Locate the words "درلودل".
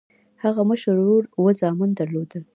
1.97-2.43